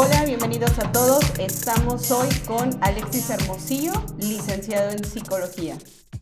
[0.00, 1.24] Hola, bienvenidos a todos.
[1.40, 3.90] Estamos hoy con Alexis Hermosillo,
[4.20, 5.76] licenciado en psicología.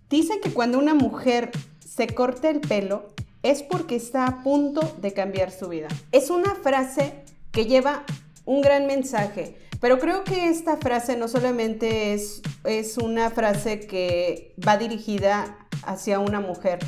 [0.09, 1.50] Dice que cuando una mujer
[1.86, 3.10] se corta el pelo
[3.42, 5.88] es porque está a punto de cambiar su vida.
[6.10, 8.06] Es una frase que lleva
[8.46, 14.55] un gran mensaje, pero creo que esta frase no solamente es, es una frase que
[14.66, 16.78] va dirigida hacia una mujer,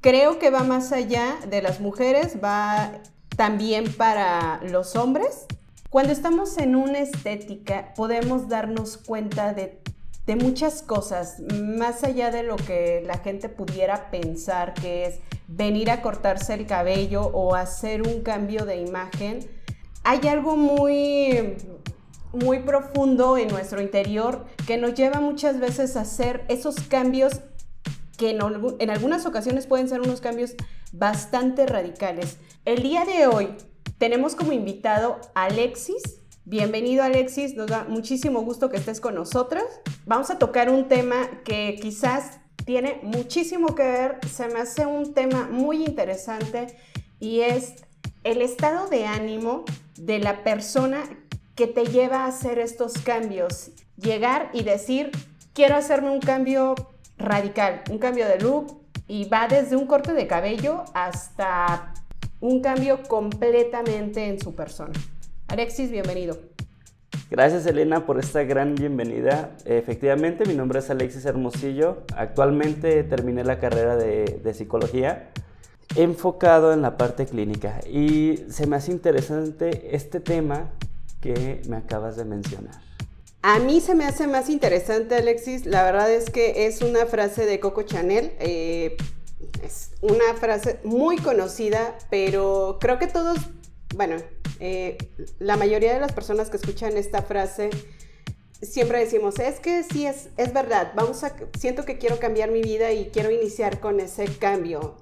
[0.00, 2.92] creo que va más allá de las mujeres, va
[3.36, 5.46] también para los hombres.
[5.90, 9.80] Cuando estamos en una estética podemos darnos cuenta de,
[10.36, 15.18] muchas cosas, más allá de lo que la gente pudiera pensar que es
[15.48, 19.40] venir a cortarse el cabello o hacer un cambio de imagen.
[20.04, 21.56] Hay algo muy
[22.32, 27.40] muy profundo en nuestro interior que nos lleva muchas veces a hacer esos cambios
[28.16, 30.54] que en, algunas ocasiones pueden ser unos cambios
[30.92, 32.36] bastante radicales.
[32.64, 33.48] El día de hoy
[34.00, 36.02] tenemos como invitado a Alexis.
[36.46, 39.64] Bienvenido Alexis, nos da muchísimo gusto que estés con nosotras.
[40.06, 45.12] Vamos a tocar un tema que quizás tiene muchísimo que ver, se me hace un
[45.12, 46.78] tema muy interesante
[47.20, 47.74] y es
[48.24, 49.66] el estado de ánimo
[49.98, 51.02] de la persona
[51.54, 53.70] que te lleva a hacer estos cambios.
[53.98, 55.10] Llegar y decir,
[55.52, 56.74] quiero hacerme un cambio
[57.18, 61.92] radical, un cambio de look y va desde un corte de cabello hasta
[62.40, 64.92] un cambio completamente en su persona.
[65.48, 66.38] Alexis, bienvenido.
[67.30, 69.56] Gracias Elena por esta gran bienvenida.
[69.64, 72.04] Efectivamente, mi nombre es Alexis Hermosillo.
[72.16, 75.30] Actualmente terminé la carrera de, de psicología
[75.96, 80.70] enfocado en la parte clínica y se me hace interesante este tema
[81.20, 82.74] que me acabas de mencionar.
[83.42, 85.66] A mí se me hace más interesante, Alexis.
[85.66, 88.32] La verdad es que es una frase de Coco Chanel.
[88.38, 88.96] Eh,
[89.64, 93.38] es una frase muy conocida, pero creo que todos,
[93.94, 94.16] bueno,
[94.60, 94.98] eh,
[95.38, 97.70] la mayoría de las personas que escuchan esta frase
[98.62, 102.62] siempre decimos, es que sí, es, es verdad, vamos a, siento que quiero cambiar mi
[102.62, 104.96] vida y quiero iniciar con ese cambio.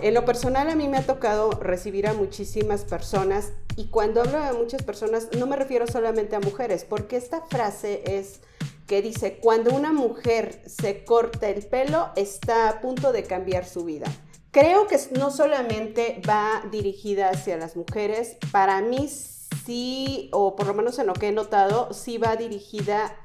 [0.00, 4.40] En lo personal a mí me ha tocado recibir a muchísimas personas y cuando hablo
[4.40, 8.40] de muchas personas no me refiero solamente a mujeres, porque esta frase es
[8.86, 13.84] que dice, cuando una mujer se corta el pelo está a punto de cambiar su
[13.84, 14.06] vida.
[14.52, 20.74] Creo que no solamente va dirigida hacia las mujeres, para mí sí, o por lo
[20.74, 23.16] menos en lo que he notado, sí va dirigida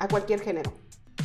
[0.00, 0.72] a cualquier género.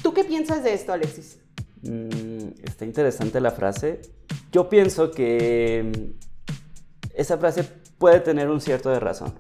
[0.04, 1.40] ¿Tú qué piensas de esto, Alexis?
[1.82, 4.04] Mm, está interesante la frase.
[4.52, 7.64] Yo pienso que mm, esa frase
[7.98, 9.34] puede tener un cierto de razón.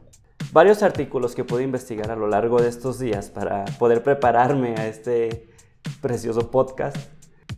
[0.52, 4.88] Varios artículos que pude investigar a lo largo de estos días para poder prepararme a
[4.88, 5.50] este
[6.02, 6.98] precioso podcast,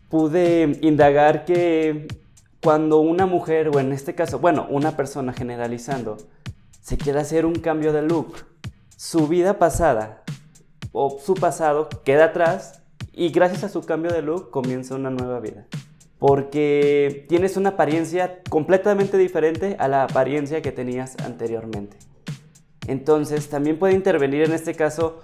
[0.09, 2.20] pude indagar que
[2.61, 6.17] cuando una mujer, o en este caso, bueno, una persona generalizando,
[6.81, 8.45] se quiere hacer un cambio de look,
[8.95, 10.23] su vida pasada
[10.91, 12.83] o su pasado queda atrás
[13.13, 15.65] y gracias a su cambio de look comienza una nueva vida.
[16.19, 21.97] Porque tienes una apariencia completamente diferente a la apariencia que tenías anteriormente.
[22.87, 25.19] Entonces también puede intervenir en este caso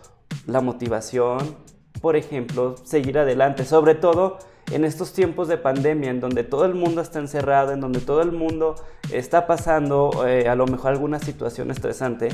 [0.47, 1.55] la motivación,
[2.01, 4.39] por ejemplo, seguir adelante, sobre todo
[4.71, 8.21] en estos tiempos de pandemia en donde todo el mundo está encerrado, en donde todo
[8.21, 8.75] el mundo
[9.11, 12.29] está pasando eh, a lo mejor alguna situación estresante,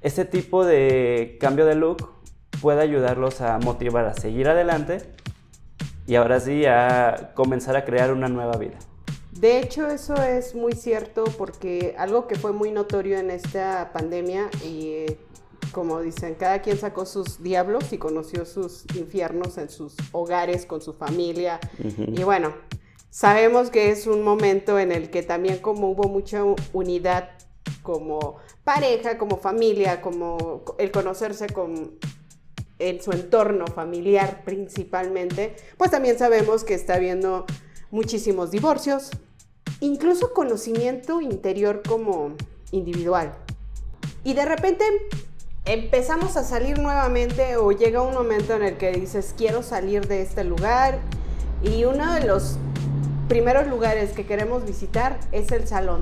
[0.00, 2.10] este tipo de cambio de look
[2.60, 4.98] puede ayudarlos a motivar a seguir adelante
[6.06, 8.78] y ahora sí a comenzar a crear una nueva vida.
[9.32, 14.50] De hecho, eso es muy cierto porque algo que fue muy notorio en esta pandemia
[14.64, 15.06] y
[15.72, 20.80] como dicen, cada quien sacó sus diablos y conoció sus infiernos en sus hogares, con
[20.80, 21.58] su familia.
[21.98, 22.54] Y bueno,
[23.10, 27.30] sabemos que es un momento en el que también como hubo mucha unidad
[27.82, 31.98] como pareja, como familia, como el conocerse con
[32.78, 37.46] en su entorno familiar principalmente, pues también sabemos que está habiendo
[37.90, 39.10] muchísimos divorcios,
[39.80, 42.34] incluso conocimiento interior como
[42.72, 43.34] individual.
[44.24, 44.84] Y de repente
[45.64, 50.22] empezamos a salir nuevamente o llega un momento en el que dices, quiero salir de
[50.22, 50.98] este lugar
[51.62, 52.56] y uno de los
[53.28, 56.00] primeros lugares que queremos visitar es el salón.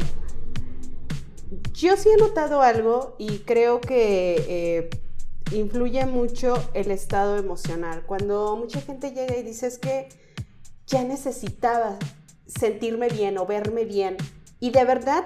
[1.75, 4.91] Yo sí he notado algo y creo que eh,
[5.53, 8.05] influye mucho el estado emocional.
[8.07, 10.09] Cuando mucha gente llega y dice es que
[10.87, 11.99] ya necesitaba
[12.47, 14.17] sentirme bien o verme bien.
[14.59, 15.25] Y de verdad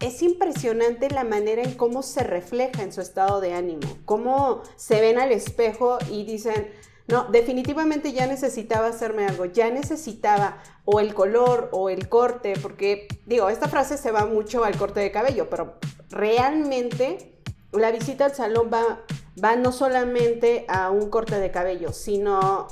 [0.00, 5.00] es impresionante la manera en cómo se refleja en su estado de ánimo, cómo se
[5.00, 6.70] ven al espejo y dicen,
[7.08, 13.08] no, definitivamente ya necesitaba hacerme algo, ya necesitaba o el color o el corte, porque
[13.26, 15.78] digo, esta frase se va mucho al corte de cabello, pero
[16.10, 17.40] realmente
[17.72, 19.00] la visita al salón va,
[19.42, 22.68] va no solamente a un corte de cabello, sino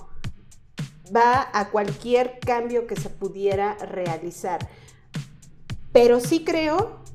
[1.14, 4.68] va a cualquier cambio que se pudiera realizar.
[5.92, 7.05] Pero sí creo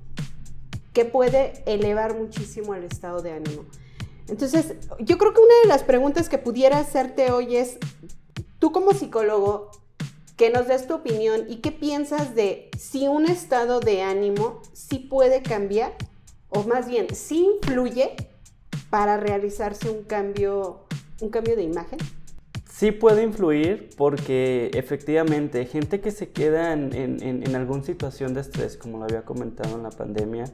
[0.94, 3.66] que puede elevar muchísimo el estado de ánimo.
[4.28, 7.78] Entonces, yo creo que una de las preguntas que pudiera hacerte hoy es,
[8.60, 9.72] tú como psicólogo,
[10.38, 15.00] que nos des tu opinión y qué piensas de si un estado de ánimo sí
[15.00, 15.94] puede cambiar,
[16.50, 18.16] o más bien, sí influye
[18.90, 20.86] para realizarse un cambio,
[21.22, 22.00] un cambio de imagen.
[22.82, 28.76] Sí puede influir porque efectivamente gente que se queda en, en, alguna situación de estrés,
[28.76, 30.46] como lo había comentado en la pandemia,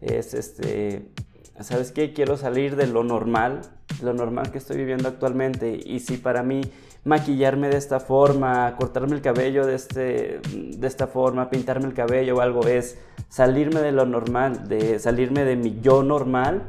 [0.00, 1.12] es este,
[1.60, 2.14] ¿sabes qué?
[2.14, 3.60] Quiero salir de lo normal,
[4.02, 5.78] lo normal que estoy viviendo actualmente.
[5.86, 6.62] Y si para mí
[7.04, 12.38] maquillarme de esta forma, cortarme el cabello de, este, de esta forma, pintarme el cabello
[12.38, 12.98] o algo es
[13.28, 16.64] salirme de lo normal, de salirme de mi yo normal,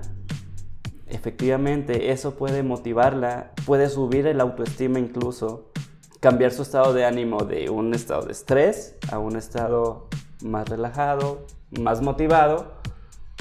[1.14, 5.72] efectivamente eso puede motivarla, puede subir el autoestima incluso,
[6.20, 10.08] cambiar su estado de ánimo de un estado de estrés a un estado
[10.42, 11.46] más relajado,
[11.80, 12.74] más motivado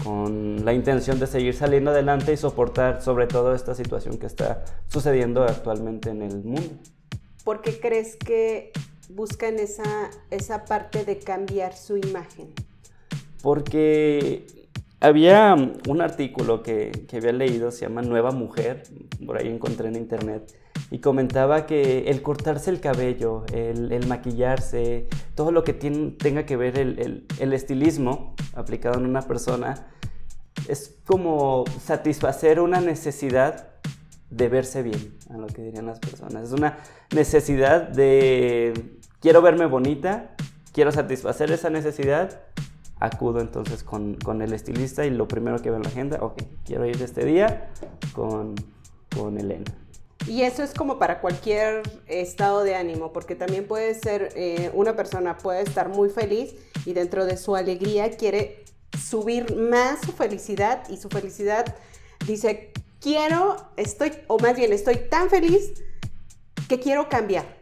[0.02, 4.64] con la intención de seguir saliendo adelante y soportar sobre todo esta situación que está
[4.88, 6.74] sucediendo actualmente en el mundo.
[7.44, 8.72] ¿Por qué crees que
[9.10, 12.52] buscan esa, esa parte de cambiar su imagen?
[13.42, 14.61] Porque
[15.02, 18.84] había un artículo que, que, había leído, se llama Nueva Mujer,
[19.26, 20.56] por ahí encontré en internet,
[20.90, 26.46] y comentaba que el cortarse el cabello, el, el maquillarse, todo lo que tiene, tenga
[26.46, 29.88] que ver el, el, el estilismo aplicado en una persona,
[30.68, 33.70] es como satisfacer una necesidad
[34.30, 36.44] de verse bien, a lo que dirían las personas.
[36.44, 36.78] Es una
[37.14, 40.36] necesidad de quiero verme bonita,
[40.72, 42.40] quiero satisfacer esa necesidad,
[43.02, 46.40] acudo entonces con, con el estilista y lo primero que veo en la agenda, ok,
[46.64, 47.70] quiero ir este día
[48.12, 48.54] con,
[49.14, 49.72] con Elena.
[50.28, 54.94] Y eso es como para cualquier estado de ánimo, porque también puede ser, eh, una
[54.94, 56.54] persona puede estar muy feliz
[56.86, 58.64] y dentro de su alegría quiere
[58.96, 61.74] subir más su felicidad y su felicidad
[62.24, 65.72] dice, quiero, estoy, o más bien estoy tan feliz
[66.68, 67.58] que quiero cambiar,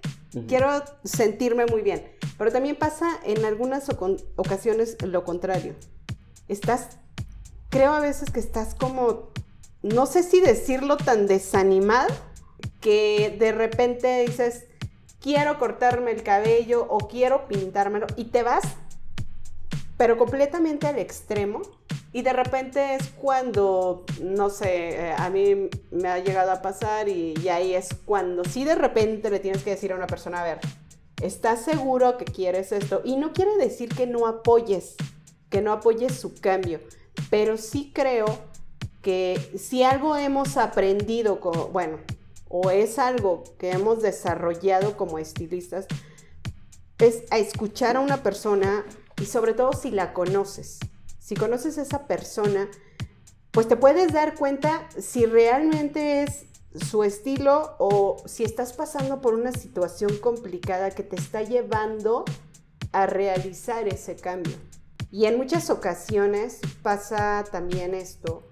[0.46, 0.68] quiero
[1.02, 2.19] sentirme muy bien.
[2.40, 3.90] Pero también pasa en algunas
[4.36, 5.74] ocasiones lo contrario.
[6.48, 6.96] Estás,
[7.68, 9.28] creo a veces que estás como,
[9.82, 12.14] no sé si decirlo tan desanimado,
[12.80, 14.64] que de repente dices,
[15.20, 18.64] quiero cortarme el cabello o quiero pintármelo y te vas
[20.00, 21.60] pero completamente al extremo.
[22.10, 27.10] Y de repente es cuando, no sé, eh, a mí me ha llegado a pasar
[27.10, 30.44] y, ahí es cuando sí de repente le tienes que decir a una persona, a
[30.44, 30.60] ver,
[31.20, 33.02] ¿estás seguro que quieres esto?
[33.04, 34.96] Y no quiere decir que no apoyes,
[35.48, 36.80] que no apoyes su cambio,
[37.30, 38.26] pero sí creo
[39.02, 41.40] que si algo hemos aprendido,
[41.72, 41.98] bueno,
[42.48, 45.86] o es algo que hemos desarrollado como estilistas,
[46.98, 48.84] es a escuchar a una persona
[49.20, 50.78] y sobre todo si la conoces.
[51.18, 52.68] Si conoces a esa persona,
[53.52, 56.44] pues te puedes dar cuenta si realmente es
[56.74, 62.24] su estilo o si estás pasando por una situación complicada que te está llevando
[62.92, 64.56] a realizar ese cambio.
[65.10, 68.48] Y en muchas ocasiones pasa también esto.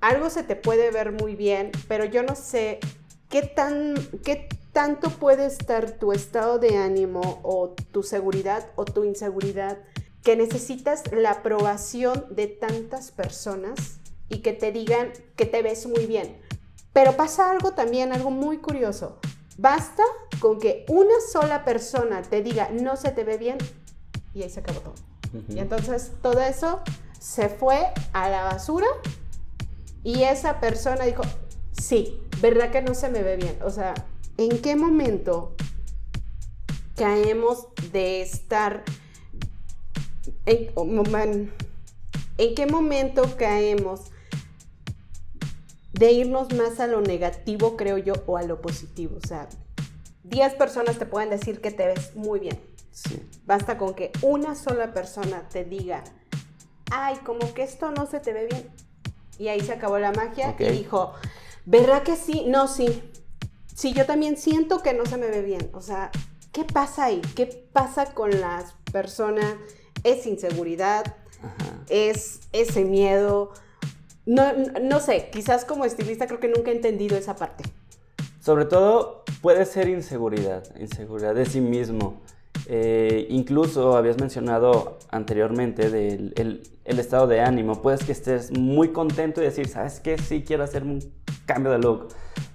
[0.00, 2.80] Algo se te puede ver muy bien, pero yo no sé
[3.28, 9.04] qué tan qué tanto puede estar tu estado de ánimo o tu seguridad o tu
[9.04, 9.78] inseguridad
[10.22, 16.06] que necesitas la aprobación de tantas personas y que te digan que te ves muy
[16.06, 16.43] bien.
[16.94, 19.18] Pero pasa algo también, algo muy curioso.
[19.58, 20.02] Basta
[20.40, 23.58] con que una sola persona te diga no se te ve bien
[24.32, 24.94] y ahí se acabó todo.
[25.48, 26.80] Y entonces todo eso
[27.18, 28.86] se fue a la basura
[30.04, 31.22] y esa persona dijo,
[31.72, 33.58] sí, ¿verdad que no se me ve bien?
[33.64, 33.94] O sea,
[34.36, 35.54] ¿en qué momento
[36.94, 38.84] caemos de estar...
[40.46, 41.52] En,
[42.36, 44.12] ¿En qué momento caemos
[45.94, 49.16] de irnos más a lo negativo, creo yo, o a lo positivo?
[49.22, 49.48] O sea,
[50.24, 52.60] 10 personas te pueden decir que te ves muy bien.
[53.46, 56.04] Basta con que una sola persona te diga,
[56.90, 58.70] ay, como que esto no se te ve bien.
[59.38, 61.12] Y ahí se acabó la magia y dijo,
[61.64, 62.44] ¿verdad que sí?
[62.46, 63.10] No, sí.
[63.74, 65.70] Sí, yo también siento que no se me ve bien.
[65.74, 66.10] O sea,
[66.52, 67.20] ¿qué pasa ahí?
[67.34, 69.56] ¿Qué pasa con las personas?
[70.04, 71.16] ¿Es inseguridad?
[71.88, 73.52] ¿Es ese miedo?
[74.26, 74.44] No,
[74.82, 77.64] no sé, quizás como estilista creo que nunca he entendido esa parte.
[78.40, 82.22] Sobre todo puede ser inseguridad, inseguridad de sí mismo.
[82.66, 87.82] Eh, incluso habías mencionado anteriormente del el, estado de ánimo.
[87.82, 90.18] Puedes que estés muy contento y decir, ¿sabes qué?
[90.18, 91.00] Sí, quiero hacer un
[91.46, 92.08] cambio de look.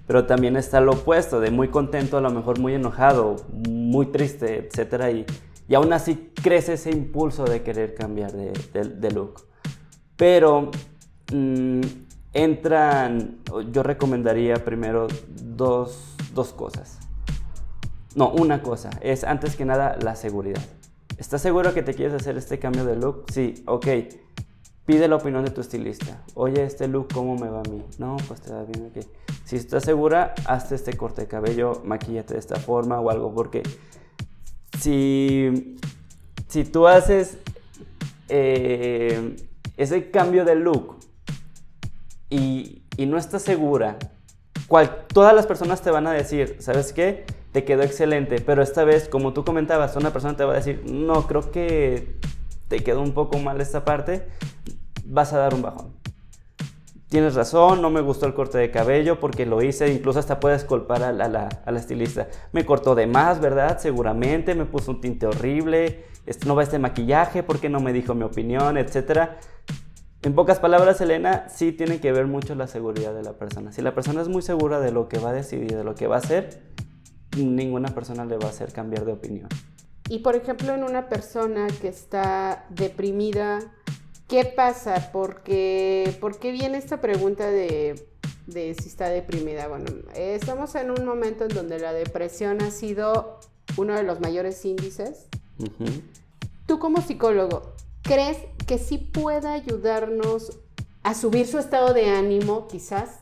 [0.06, 3.36] Pero también está lo opuesto, de muy contento, a lo mejor muy enojado,
[3.68, 5.14] muy triste, etc.
[5.14, 5.26] Y,
[5.70, 9.46] y aún así crece ese impulso de querer cambiar de, de, look.
[10.16, 10.72] Pero
[11.32, 11.80] mm,
[12.32, 13.38] entran,
[13.72, 16.98] yo recomendaría primero dos, dos cosas.
[18.14, 20.62] No, una cosa, es antes que nada la seguridad.
[21.16, 23.26] ¿Estás seguro que te quieres hacer este cambio de look?
[23.32, 23.86] Sí, ok.
[24.86, 26.22] Pide la opinión de tu estilista.
[26.34, 27.84] Oye, este look, ¿cómo me va a mí?
[27.98, 29.04] No, pues te va bien, ok.
[29.44, 33.62] Si estás segura, hazte este corte de cabello, maquillate de esta forma o algo, porque
[34.78, 35.78] si,
[36.48, 37.38] si tú haces
[38.28, 39.36] eh,
[39.76, 40.96] ese cambio de look
[42.30, 43.96] y, no estás segura,
[44.68, 47.24] cual, todas las personas te van a decir, ¿sabes qué?
[47.52, 50.82] te quedó excelente, pero esta vez, como tú comentabas, una persona te va a decir,
[50.86, 52.16] no, creo que
[52.68, 54.26] te quedó un poco mal esta parte,
[55.04, 56.00] vas a dar un bajón.
[57.08, 60.62] Tienes razón, no me gustó el corte de cabello porque lo hice, incluso hasta puedes
[60.62, 62.28] culpar a la, estilista.
[62.52, 63.78] Me cortó de más, ¿verdad?
[63.80, 68.14] Seguramente, me puso un tinte horrible, este, no va este maquillaje porque no me dijo
[68.14, 69.38] mi opinión, etcétera.
[70.22, 73.72] En pocas palabras, Elena, sí tiene que ver mucho la seguridad de la persona.
[73.72, 76.06] Si la persona es muy segura de lo que va a decidir, de lo que
[76.06, 76.60] va a hacer,
[77.38, 79.48] ninguna persona le va a hacer cambiar de opinión.
[80.10, 83.60] Y por ejemplo, en una persona que está deprimida,
[84.28, 85.10] ¿qué pasa?
[85.10, 88.06] Porque, ¿Por qué viene esta pregunta de,
[88.46, 89.68] de si está deprimida?
[89.68, 93.40] Bueno, estamos en un momento en donde la depresión ha sido
[93.78, 95.28] uno de los mayores índices.
[96.66, 97.72] Tú como psicólogo,
[98.02, 98.36] ¿crees
[98.70, 100.60] que sí pueda ayudarnos
[101.02, 103.18] a subir su estado de ánimo quizás?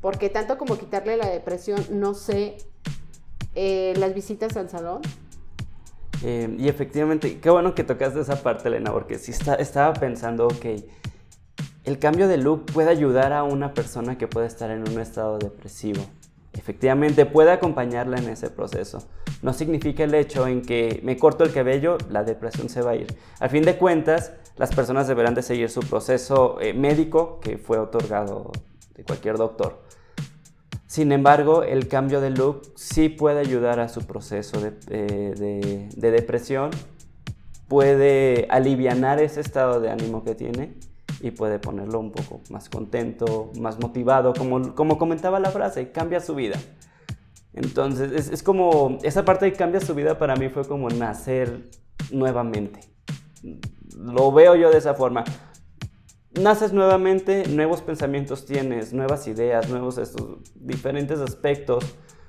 [0.00, 2.58] Porque tanto como quitarle la depresión, no sé,
[3.56, 5.02] eh, las visitas al salón.
[6.22, 10.46] Eh, y efectivamente, qué bueno que tocaste esa parte, Elena, porque sí está, estaba pensando,
[10.46, 10.66] ok,
[11.82, 15.38] el cambio de look puede ayudar a una persona que puede estar en un estado
[15.38, 16.04] depresivo.
[16.52, 19.02] Efectivamente, puede acompañarla en ese proceso.
[19.42, 22.96] No significa el hecho en que me corto el cabello, la depresión se va a
[22.96, 23.08] ir.
[23.40, 27.78] Al fin de cuentas, las personas deberán de seguir su proceso eh, médico que fue
[27.78, 28.50] otorgado
[28.94, 29.80] de cualquier doctor.
[30.86, 36.70] Sin embargo, el cambio de look sí puede ayudar a su proceso de, eh, depresión,
[37.68, 40.74] puede aliviar ese estado de ánimo que tiene
[41.20, 46.20] y puede ponerlo un poco más contento, más motivado, como, como comentaba la frase, cambia
[46.20, 46.58] su vida.
[47.52, 51.68] Entonces, es, es, como, esa parte de cambia su vida para mí fue como nacer
[52.10, 52.80] nuevamente.
[53.98, 55.24] Lo veo yo de esa forma
[56.38, 61.84] naces nuevamente, nuevos pensamientos tienes, nuevas ideas, nuevos estos, diferentes aspectos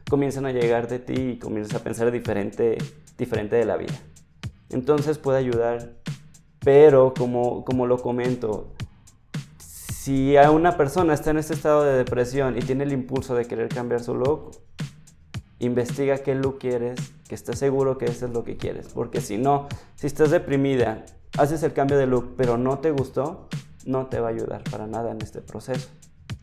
[0.10, 2.78] comienzan a llegar de ti y comienzas a pensar diferente,
[3.18, 3.94] diferente de la vida.
[4.70, 5.94] Entonces puede ayudar,
[6.60, 8.74] pero como, como lo comento,
[9.60, 13.46] si a una persona está en este estado de depresión y tiene el impulso de
[13.46, 14.52] querer cambiar su look,
[15.60, 18.88] investiga qué look quieres, que estés seguro que eso es lo que quieres.
[18.94, 21.06] Porque si no, si estás deprimida,
[21.38, 23.48] haces el cambio de look, pero no te gustó,
[23.86, 25.90] no te va a ayudar para nada en este proceso.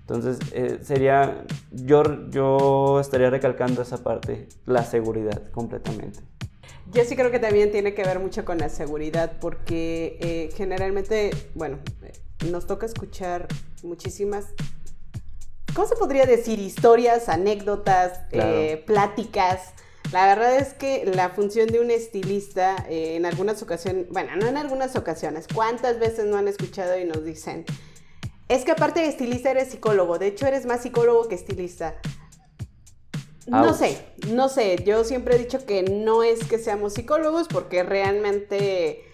[0.01, 6.21] Entonces, eh, sería, yo, yo estaría recalcando esa parte, la seguridad completamente.
[6.93, 11.31] Yo sí creo que también tiene que ver mucho con la seguridad, porque eh, generalmente,
[11.55, 11.79] bueno,
[12.51, 13.49] nos toca escuchar
[13.83, 14.47] muchísimas,
[15.77, 16.59] ¿cómo se podría decir?
[16.59, 19.75] Historias, anécdotas, eh, pláticas
[20.13, 24.47] la verdad es que la función de un estilista eh, en algunas ocasiones, bueno, no
[24.47, 27.65] en algunas ocasiones, ¿cuántas veces no han escuchado y nos dicen?
[28.49, 31.97] Es que aparte de estilista eres psicólogo, de hecho eres más psicólogo que estilista.
[33.49, 37.85] No sé, no sé, yo siempre he dicho que no es que seamos psicólogos porque
[37.85, 39.05] realmente,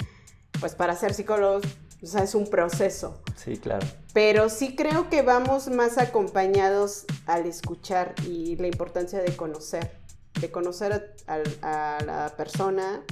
[0.58, 1.62] pues para ser psicólogos,
[2.02, 3.22] o sea, es un proceso.
[3.36, 3.86] Sí, claro.
[4.12, 10.02] Pero sí creo que vamos más acompañados al escuchar y la importancia de conocer
[10.40, 13.04] de conocer a, la persona,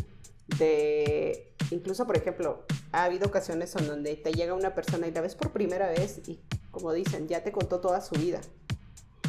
[0.58, 5.20] de incluso, por ejemplo, ha habido ocasiones en donde te llega una persona y la
[5.20, 8.40] ves por primera vez y, como dicen, ya te contó toda su vida.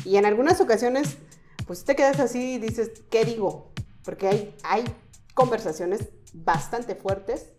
[0.05, 1.17] Y en algunas ocasiones,
[1.67, 3.71] pues te quedas así y dices, ¿qué digo?
[4.03, 4.83] Porque hay, hay
[5.33, 7.51] conversaciones bastante fuertes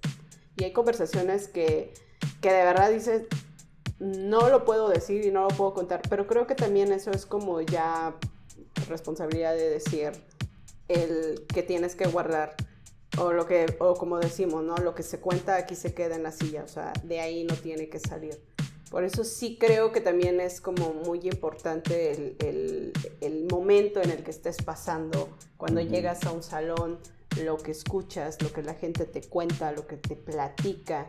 [0.63, 1.93] y hay conversaciones que,
[2.41, 3.23] que de verdad dices,
[3.99, 7.27] no lo puedo decir y no lo puedo contar, pero creo que también eso es
[7.27, 8.15] como ya
[8.89, 10.13] responsabilidad de decir,
[10.87, 12.55] el que tienes que guardar
[13.19, 16.23] o lo que o como decimos no lo que se cuenta aquí se queda en
[16.23, 18.41] la silla o sea de ahí no tiene que salir.
[18.91, 22.93] Por eso sí creo que también es como muy importante el, el,
[23.23, 26.99] el momento en el que estés pasando cuando llegas a un salón
[27.41, 31.09] lo que escuchas, lo que la gente te cuenta, lo que te platica.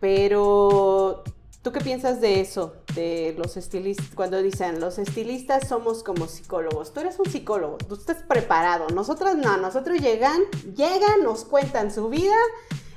[0.00, 1.24] Pero,
[1.62, 2.76] ¿tú qué piensas de eso?
[2.94, 6.92] De los estilistas, cuando dicen, los estilistas somos como psicólogos.
[6.92, 8.88] Tú eres un psicólogo, tú estás preparado.
[8.88, 10.42] Nosotros no, nosotros llegan,
[10.74, 12.36] llegan, nos cuentan su vida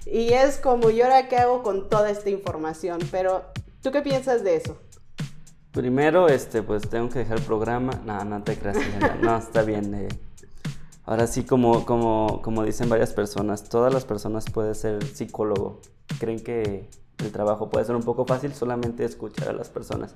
[0.05, 2.99] y es como, ¿yo ahora qué hago con toda esta información?
[3.11, 3.45] Pero,
[3.81, 4.77] ¿tú qué piensas de eso?
[5.71, 8.01] Primero, este, pues tengo que dejar el programa.
[8.03, 8.77] No, no te creas,
[9.21, 9.93] no, está bien.
[9.93, 10.09] Eh.
[11.09, 15.81] Ahora sí, como, como, como dicen varias personas, todas las personas pueden ser psicólogo.
[16.19, 16.87] Creen que
[17.17, 20.13] el trabajo puede ser un poco fácil solamente escuchar a las personas.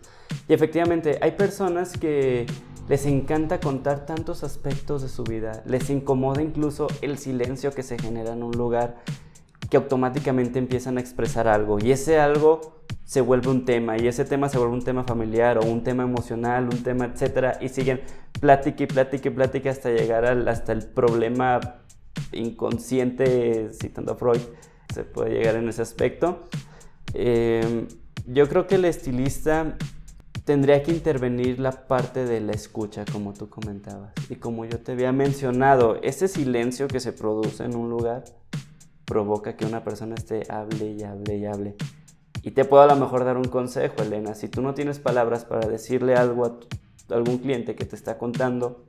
[0.47, 2.45] Y efectivamente, hay personas que
[2.87, 7.97] les encanta contar tantos aspectos de su vida, les incomoda incluso el silencio que se
[7.97, 8.97] genera en un lugar
[9.73, 14.23] que automáticamente empiezan a expresar algo y ese algo se vuelve un tema y ese
[14.23, 18.01] tema se vuelve un tema familiar o un tema emocional, un tema, etcétera y siguen
[18.39, 21.59] plática y plática y plática hasta llegar al, hasta el problema
[22.33, 24.41] inconsciente, citando a Freud,
[24.93, 26.43] se puede llegar en ese aspecto.
[27.15, 27.87] Em,
[28.27, 29.75] yo creo que el estilista
[30.45, 34.13] tendría que intervenir la parte de la escucha, como tú comentabas.
[34.29, 38.23] Y como yo te había mencionado, ese silencio que se produce en un lugar
[39.05, 41.75] provoca que una persona esté hable y hable y hable.
[42.43, 44.35] Y te puedo a lo mejor dar un consejo, Elena.
[44.35, 46.59] Si tú no tienes palabras para decirle algo a,
[47.15, 48.83] algún cliente que te está contando,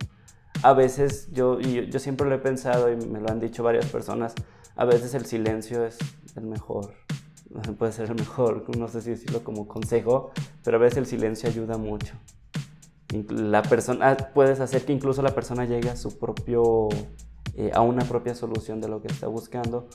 [0.62, 3.86] a veces yo, y yo siempre lo he pensado y me lo han dicho varias
[3.86, 4.34] personas,
[4.76, 5.98] a veces el silencio es
[6.36, 6.94] el mejor,
[7.78, 10.32] puede ser el mejor, no sé si decirlo como consejo,
[10.64, 12.14] pero a veces el silencio ayuda mucho.
[13.28, 16.88] La persona, puedes hacer que incluso la persona llegue a su propio
[17.56, 19.88] eh, a una propia solución de lo que está buscando.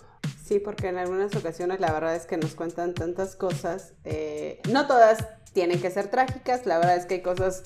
[0.44, 4.88] Sí, porque en algunas ocasiones la verdad es que nos cuentan tantas cosas, eh, no
[4.88, 7.63] todas tienen que ser trágicas, la verdad es que hay cosas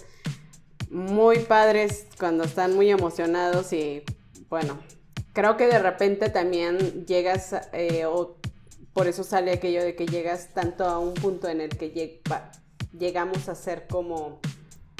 [0.89, 4.03] muy padres cuando están muy emocionados y
[4.50, 4.79] bueno,
[5.33, 8.38] creo que de repente también llegas eh, o
[8.93, 12.21] por eso sale aquello de que llegas tanto a un punto en el que
[12.91, 14.39] llegamos a ser como,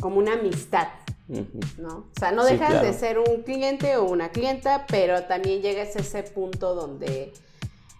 [0.01, 0.88] como una amistad,
[1.27, 2.07] ¿no?
[2.15, 5.99] O sea, no dejas de ser un cliente o una clienta, pero también llegas a
[5.99, 7.33] ese punto donde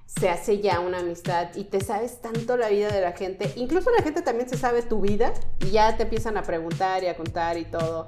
[0.06, 3.90] se hace ya una amistad y te sabes tanto la vida de la gente, incluso
[3.92, 7.16] la gente también se sabe tu vida y ya te empiezan a preguntar y a
[7.16, 8.06] contar y todo.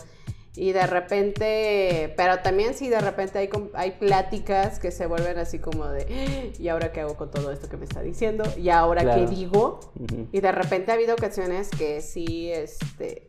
[0.58, 5.60] Y de repente, pero también sí, de repente hay, hay pláticas que se vuelven así
[5.60, 8.46] como de, ah, ¿y ahora qué hago con todo esto que me está diciendo?
[8.58, 9.82] ¿Y ahora qué digo?
[10.32, 13.28] Y de repente ha habido ocasiones que sí, este,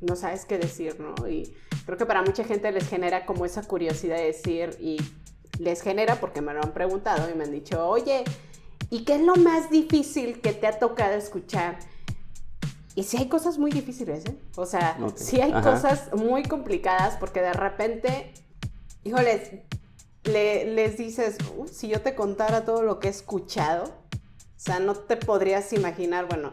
[0.00, 1.28] no sabes qué decir, ¿no?
[1.28, 1.54] Y
[1.86, 4.98] creo que para mucha gente les genera como esa curiosidad de decir y
[5.58, 8.24] les genera porque me lo han preguntado y me han dicho, oye,
[8.90, 11.78] ¿y qué es lo más difícil que te ha tocado escuchar?
[12.94, 14.36] Y sí hay cosas muy difíciles, ¿eh?
[14.56, 18.32] O sea, sí hay cosas muy complicadas porque de repente,
[19.04, 19.52] híjoles,
[20.24, 21.38] les dices,
[21.70, 26.26] si yo te contara todo lo que he escuchado, o sea, no te podrías imaginar,
[26.26, 26.52] bueno,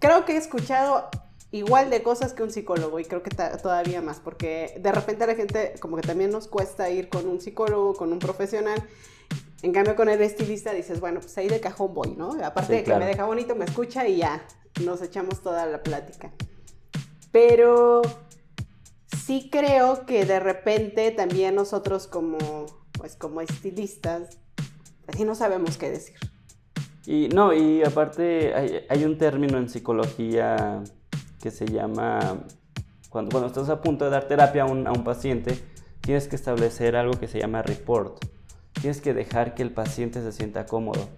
[0.00, 1.08] creo que he escuchado
[1.52, 5.26] igual de cosas que un psicólogo y creo que todavía más, porque de repente a
[5.26, 8.82] la gente como que también nos cuesta ir con un psicólogo, con un profesional.
[9.62, 12.32] En cambio con el estilista dices, bueno, pues ahí de cajón voy, ¿no?
[12.42, 14.44] Aparte de que me deja bonito, me escucha y ya,
[14.82, 16.32] nos echamos toda la plática.
[17.30, 18.02] Pero
[19.24, 22.38] sí creo que de repente también nosotros como,
[22.92, 24.38] pues como estilistas,
[25.06, 26.16] así no sabemos qué decir.
[27.06, 30.82] Y no, y aparte hay, hay un término en psicología
[31.42, 32.38] que se llama,
[33.10, 35.58] cuando, cuando estás a punto de dar terapia a un, a un paciente,
[36.00, 38.24] tienes que establecer algo que se llama report.
[38.80, 41.08] Tienes que dejar que el paciente se sienta cómodo.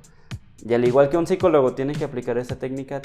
[0.58, 3.02] Y al igual que un psicólogo tiene que aplicar esa técnica,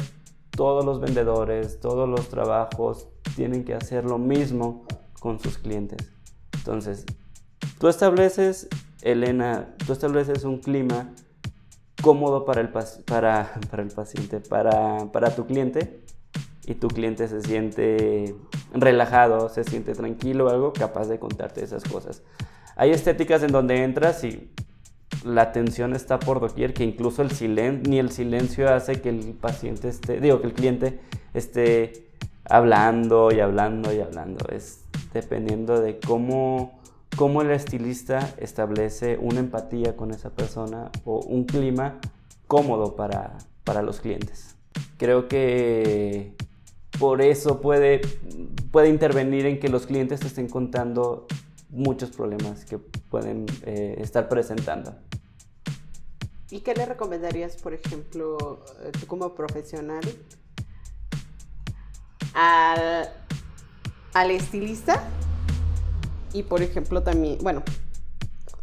[0.51, 4.85] todos los vendedores, todos los trabajos tienen que hacer lo mismo
[5.19, 6.11] con sus clientes.
[6.53, 7.05] Entonces,
[7.79, 8.67] tú estableces,
[9.01, 11.13] Elena, tú estableces un clima
[12.01, 16.01] cómodo para el, para, para el paciente, para, para tu cliente,
[16.65, 18.35] y tu cliente se siente
[18.73, 22.21] relajado, se siente tranquilo algo, capaz de contarte esas cosas.
[22.75, 24.51] Hay estéticas en donde entras y
[25.23, 29.33] la tensión está por doquier, que incluso el silencio, ni el silencio hace que el
[29.33, 30.99] paciente esté, digo, que el cliente
[31.33, 32.07] esté
[32.45, 34.47] hablando y hablando y hablando.
[34.49, 36.79] Es dependiendo de cómo,
[37.15, 41.99] cómo el estilista establece una empatía con esa persona o un clima
[42.47, 44.55] cómodo para, para los clientes.
[44.97, 46.35] Creo que
[46.97, 48.01] por eso puede,
[48.71, 51.27] puede intervenir en que los clientes te estén contando
[51.69, 54.95] muchos problemas que pueden eh, estar presentando.
[56.51, 60.01] ¿Y qué le recomendarías, por ejemplo, eh, tú como profesional,
[62.33, 63.09] al,
[64.13, 65.03] al estilista?
[66.33, 67.63] Y por ejemplo también, bueno,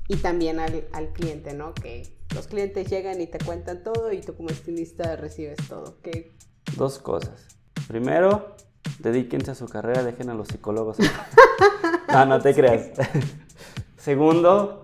[0.08, 1.74] y también al, al, cliente, ¿no?
[1.74, 6.00] Que los clientes llegan y te cuentan todo y tú como estilista recibes todo.
[6.02, 6.32] ¿Qué?
[6.76, 7.55] Dos cosas.
[7.88, 8.56] Primero,
[8.98, 10.98] dedíquense a su carrera, dejen a los psicólogos.
[12.12, 12.90] no, no te creas.
[13.96, 14.82] Segundo,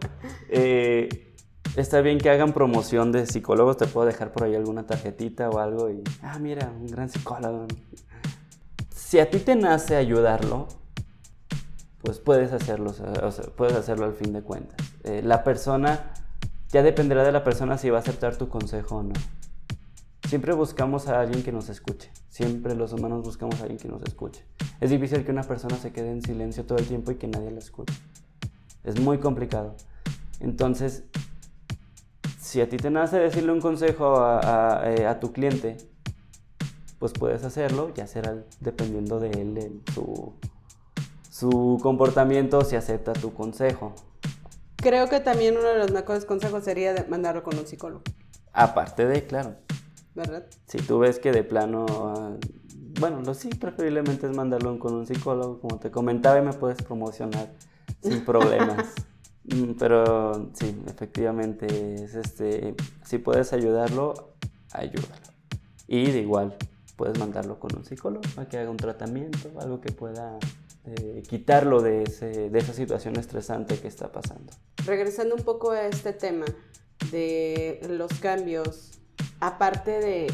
[0.49, 1.35] eh,
[1.77, 5.59] está bien que hagan promoción de psicólogos, te puedo dejar por ahí alguna tarjetita o
[5.59, 7.67] algo y, ah, mira, un gran psicólogo.
[8.95, 10.69] Si a ti te nace ayudarlo,
[12.03, 14.77] pues puedes hacerlo, o sea, puedes hacerlo al fin de cuentas.
[15.05, 16.13] Eh, la persona,
[16.71, 19.15] ya dependerá de la persona si va a aceptar tu consejo o no.
[20.33, 22.11] Siempre buscamos a alguien que nos escuche.
[22.31, 24.43] Siempre los humanos buscamos a alguien que nos escuche.
[24.81, 27.51] Es difícil que una persona se quede en silencio todo el tiempo y que nadie
[27.51, 27.93] la escuche.
[28.83, 29.77] Es muy complicado.
[30.41, 31.05] Entonces,
[32.41, 35.77] si a ti te nace decirle un consejo a, eh, tu cliente,
[36.99, 40.33] pues puedes hacerlo, ya será dependiendo de él, su,
[41.29, 43.95] su comportamiento, si acepta tu consejo.
[44.77, 48.03] Creo que también uno de los mejores consejos sería mandarlo con un psicólogo.
[48.55, 49.57] Aparte de, claro.
[50.15, 50.47] ¿Verdad?
[50.67, 52.37] Si tú ves que de plano, ah,
[53.01, 56.83] bueno, lo sí, preferiblemente es mandarlo con un psicólogo, como te comentaba, y me puedes
[56.83, 57.53] promocionar
[58.03, 58.93] sin problemas.
[59.45, 64.35] Mm, pero sí, efectivamente, es este, si puedes ayudarlo,
[64.73, 65.33] ayúdalo.
[65.89, 66.57] Y de igual,
[66.97, 70.39] puedes mandarlo con un psicólogo para que haga un tratamiento, algo que pueda
[70.85, 74.53] eh, quitarlo de, ese, de esa situación estresante que está pasando.
[74.85, 76.45] Regresando un poco a este tema
[77.11, 79.02] de los cambios,
[79.43, 80.33] aparte de,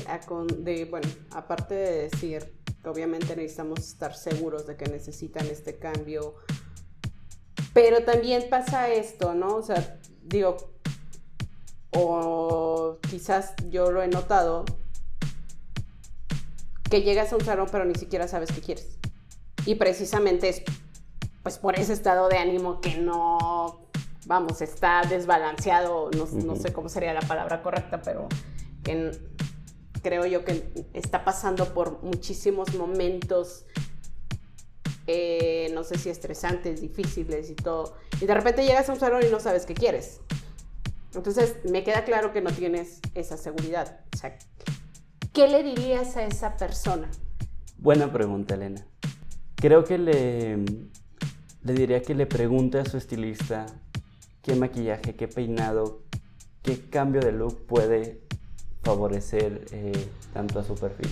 [0.59, 2.53] de bueno, aparte de decir,
[2.85, 6.35] obviamente necesitamos estar seguros de que necesitan este cambio,
[7.73, 9.57] pero también pasa esto, ¿no?
[9.57, 10.59] O sea, digo,
[11.91, 14.67] o quizás yo lo he notado,
[16.91, 18.99] que llegas a un salón pero ni siquiera sabes qué quieres.
[19.65, 20.63] Y precisamente es
[21.43, 23.89] pues por ese estado de ánimo que no,
[24.27, 28.29] vamos, está desbalanceado, no, sé cómo sería la palabra correcta, pero
[30.03, 33.67] creo yo que está pasando por muchísimos momentos
[35.11, 37.97] eh, no sé si estresantes, difíciles y todo.
[38.21, 40.21] Y de repente llegas a un salón y no sabes qué quieres.
[41.15, 44.01] Entonces me queda claro que no tienes esa seguridad.
[45.33, 47.11] ¿qué le dirías a esa persona?
[47.79, 48.87] Buena pregunta, Elena.
[49.55, 53.65] Creo que le, le diría que le pregunte a su estilista
[54.43, 56.03] qué maquillaje, qué peinado,
[56.63, 58.28] qué cambio de look puede
[58.89, 59.93] favorecer eh,
[60.33, 61.11] tanto a su perfil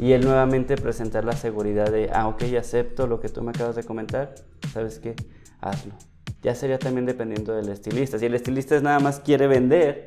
[0.00, 3.76] y él nuevamente presentar la seguridad de, ah, ok, acepto lo que tú me acabas
[3.76, 4.34] de comentar,
[4.72, 5.14] ¿sabes qué?
[5.60, 5.94] Hazlo.
[6.42, 8.18] Ya sería también dependiendo del estilista.
[8.18, 10.06] Si el estilista nada más quiere vender,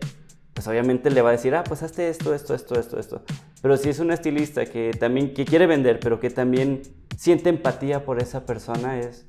[0.53, 3.21] pues obviamente le va a decir, ah, pues hazte esto, esto, esto, esto, esto.
[3.61, 6.81] Pero si es un estilista que también que quiere vender, pero que también
[7.17, 9.25] siente empatía por esa persona, es,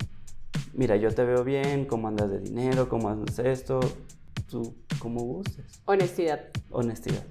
[0.75, 3.81] mira, yo te veo bien, cómo andas de dinero, cómo haces esto,
[4.49, 5.83] tú, como gustes.
[5.87, 6.41] Honestidad.
[6.71, 7.25] Honestidad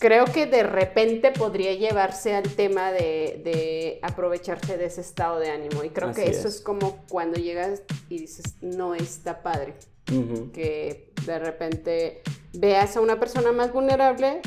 [0.00, 5.84] creo que de repente podría llevarse al tema de, aprovecharse de ese estado de ánimo.
[5.84, 6.60] Y creo que eso es.
[6.62, 9.76] como cuando llegas y dices, no está padre.
[10.52, 14.40] Que de repente veas a una persona más vulnerable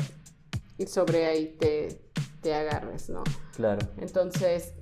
[0.76, 2.00] y sobre ahí te,
[2.42, 3.22] te agarres, ¿no?
[3.54, 3.86] Claro.
[3.98, 4.72] Entonces,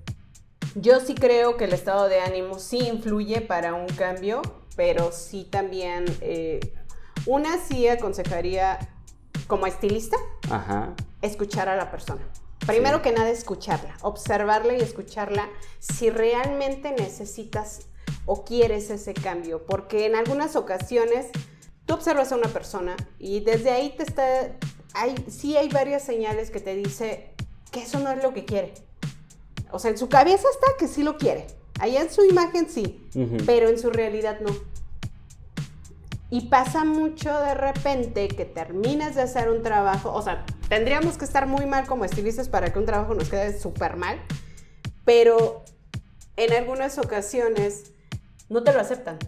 [0.74, 4.40] yo sí creo que el estado de ánimo sí influye para un cambio,
[4.74, 6.60] pero sí también, eh,
[7.26, 8.91] una sí aconsejaría
[9.52, 10.16] como estilista,
[11.20, 12.22] escuchar a la persona.
[12.66, 15.46] Primero que nada, escucharla, observarla y escucharla
[15.78, 17.80] si realmente necesitas
[18.24, 21.26] o quieres ese cambio, porque en algunas ocasiones
[21.84, 24.56] tú observas a una persona y desde ahí te está,
[24.94, 27.34] hay, sí hay varias señales que te dice
[27.70, 28.72] que eso no es lo que quiere.
[29.70, 31.46] O sea, en su cabeza está que sí lo quiere,
[31.78, 33.06] ahí en su imagen sí,
[33.44, 34.50] pero en su realidad no.
[36.32, 41.26] Y pasa mucho de repente que terminas de hacer un trabajo, o sea, tendríamos que
[41.26, 44.18] estar muy mal como estilistas para que un trabajo nos quede súper mal,
[45.04, 45.62] pero
[46.38, 47.92] en algunas ocasiones
[48.48, 49.18] no te lo aceptan.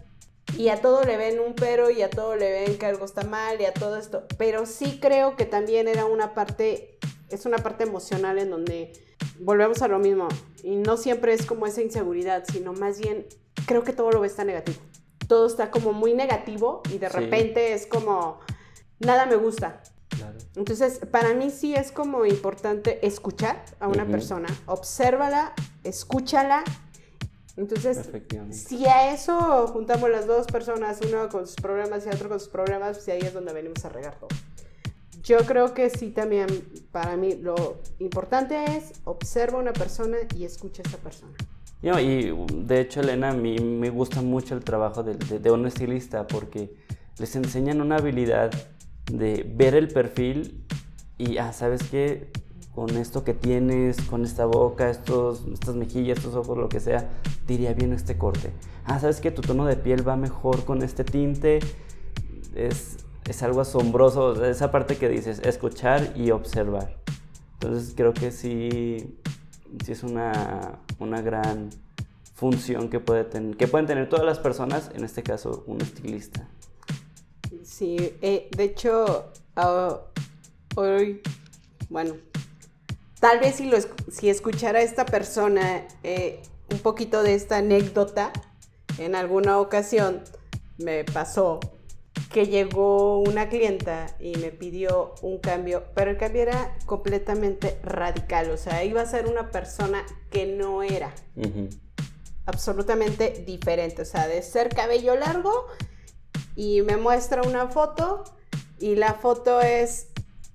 [0.57, 3.21] Y a todo le ven un pero y a todo le ven que algo está
[3.21, 4.23] mal y a todo esto.
[4.39, 6.97] Pero sí creo que también era una parte,
[7.29, 8.93] es una parte emocional en donde
[9.39, 10.27] volvemos a lo mismo.
[10.63, 13.27] Y no siempre es como esa inseguridad, sino más bien
[13.67, 14.79] creo que todo lo ves tan negativo
[15.27, 18.39] todo está como muy negativo y de repente es como,
[18.99, 19.81] nada me gusta.
[20.55, 26.63] Entonces, para mí sí es como importante escuchar a una persona, obsérvala, escúchala.
[27.57, 28.09] Entonces,
[28.51, 32.49] si a eso juntamos las dos personas, uno con sus problemas y otro con sus
[32.49, 34.29] problemas, pues ahí es donde venimos a regar todo.
[35.23, 36.47] Yo creo que sí también,
[36.91, 41.35] para mí, lo importante es observa a una persona y escucha a esa persona
[41.85, 46.75] y de hecho, Elena, a mí me gusta mucho el trabajo de, un estilista porque
[47.19, 48.51] les enseñan una habilidad
[49.11, 50.65] de ver el perfil
[51.19, 52.31] y, ah, ¿sabes qué?
[52.73, 57.07] Con esto que tienes, con esta boca, estos, estas mejillas, estos ojos, lo que sea,
[57.45, 58.51] diría bien este corte.
[58.85, 59.29] Ah, ¿sabes qué?
[59.29, 61.59] Tu tono de piel va mejor con este tinte.
[62.55, 62.97] Es,
[63.29, 66.97] es algo asombroso, esa parte que dices, escuchar y observar.
[67.53, 69.19] Entonces creo que sí,
[69.83, 71.69] sí es una, una gran
[72.35, 76.47] función que, puede que pueden tener todas las personas, en este caso un estilista.
[77.63, 79.99] Sí, eh, de hecho, ah,
[80.75, 81.21] hoy,
[81.89, 82.15] bueno,
[83.19, 83.77] tal vez si, lo,
[84.11, 88.31] si escuchara a esta persona eh, un poquito de esta anécdota,
[88.97, 90.21] en alguna ocasión
[90.77, 91.59] me pasó
[92.35, 98.51] que llegó una clienta y me pidió un cambio, pero el cambio era completamente radical,
[98.51, 101.13] o sea, iba a ser una persona que no era.
[102.45, 105.67] Absolutamente diferente, o sea, de ser cabello largo
[106.57, 108.25] y me muestra una foto
[108.79, 110.07] y la foto es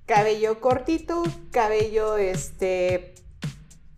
[0.05, 3.15] cabello cortito, cabello este,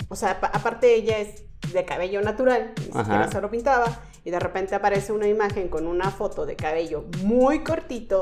[0.09, 1.43] o sea, aparte ella es
[1.73, 5.87] de cabello natural, ni siquiera se lo pintaba y de repente aparece una imagen con
[5.87, 8.21] una foto de cabello muy cortito.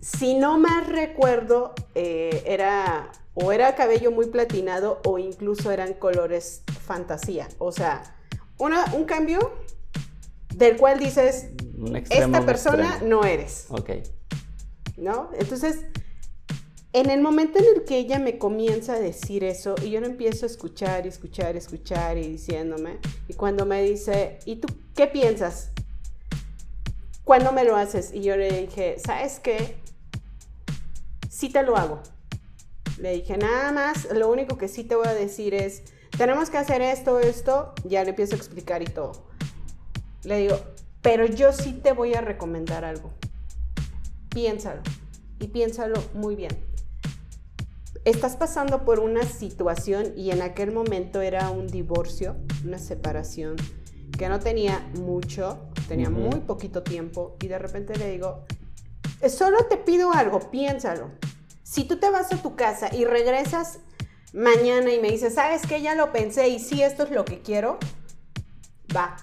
[0.00, 6.62] Si no más recuerdo, eh, era o era cabello muy platinado o incluso eran colores
[6.86, 7.48] fantasía.
[7.58, 8.16] O sea,
[8.58, 9.52] un cambio
[10.54, 11.48] del cual dices,
[12.10, 13.66] esta persona no eres.
[13.68, 13.90] Ok.
[14.96, 15.30] ¿No?
[15.36, 15.86] Entonces,
[16.94, 20.06] en el momento en el que ella me comienza a decir eso y yo lo
[20.06, 24.68] empiezo a escuchar y escuchar y escuchar y diciéndome, y cuando me dice, ¿y tú
[24.94, 25.70] qué piensas?
[27.24, 28.14] ¿Cuándo me lo haces?
[28.14, 29.76] Y yo le dije, ¿sabes qué?
[31.28, 32.00] Sí te lo hago.
[32.98, 35.82] Le dije, nada más, lo único que sí te voy a decir es,
[36.16, 39.26] tenemos que hacer esto, esto, ya le empiezo a explicar y todo.
[40.22, 40.60] Le digo,
[41.02, 43.12] pero yo sí te voy a recomendar algo.
[44.28, 44.82] Piénsalo
[45.40, 46.73] y piénsalo muy bien
[48.04, 53.56] estás pasando por una situación y en aquel momento era un divorcio, una separación,
[54.18, 58.44] que no tenía mucho, tenía muy poquito tiempo y de repente le digo,
[59.28, 61.10] solo te pido algo, piénsalo.
[61.62, 63.80] Si tú te vas a tu casa y regresas
[64.32, 65.80] mañana y me dices, ¿sabes qué?
[65.80, 67.78] Ya lo pensé y sí, esto es lo que quiero,
[68.94, 69.16] va,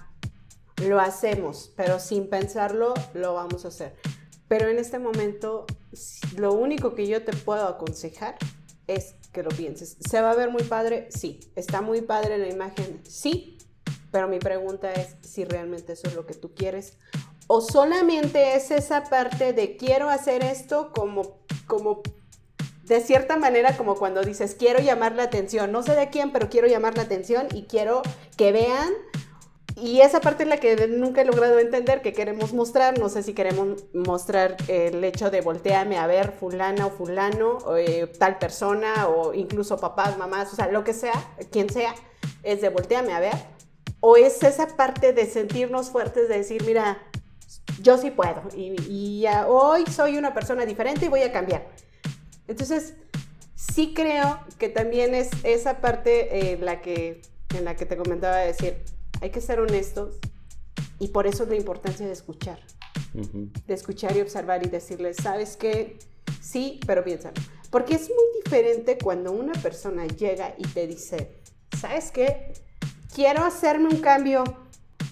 [0.84, 3.96] lo hacemos, pero sin pensarlo lo vamos a hacer.
[4.48, 5.66] Pero en este momento,
[6.36, 8.36] lo único que yo te puedo aconsejar
[8.94, 9.96] es que lo pienses.
[10.08, 11.08] ¿Se va a ver muy padre?
[11.10, 11.40] Sí.
[11.56, 13.00] ¿Está muy padre la imagen?
[13.08, 13.58] Sí.
[14.10, 16.98] Pero mi pregunta es si realmente eso es lo que tú quieres.
[17.46, 22.02] O solamente es esa parte de quiero hacer esto como, como
[22.84, 25.72] de cierta manera como cuando dices quiero llamar la atención.
[25.72, 28.02] No sé de quién, pero quiero llamar la atención y quiero
[28.36, 28.90] que vean
[29.76, 32.98] y esa parte es la que nunca he logrado entender que queremos mostrar.
[32.98, 37.76] No sé si queremos mostrar el hecho de voltearme a ver fulana o fulano, o,
[37.76, 41.14] eh, tal persona, o incluso papás, mamás, o sea, lo que sea,
[41.50, 41.94] quien sea,
[42.42, 43.34] es de voltearme a ver.
[44.00, 46.98] O es esa parte de sentirnos fuertes, de decir, mira,
[47.80, 48.42] yo sí puedo.
[48.54, 51.66] Y, hoy soy una persona diferente y voy a cambiar.
[52.48, 52.94] Entonces,
[53.54, 57.22] sí creo que también es esa parte eh, la que,
[57.56, 58.82] en la que te comentaba de decir,
[59.22, 60.18] hay que ser honestos
[60.98, 62.58] y por eso es la importancia de escuchar.
[63.14, 65.98] De escuchar y observar y decirles, ¿sabes qué?
[66.40, 67.34] Sí, pero piénsalo.
[67.70, 71.40] Porque es muy diferente cuando una persona llega y te dice,
[71.80, 72.52] ¿sabes qué?
[73.14, 74.42] Quiero hacerme un cambio.